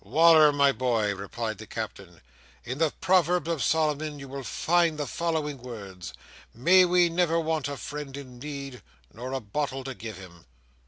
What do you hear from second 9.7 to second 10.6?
to give him!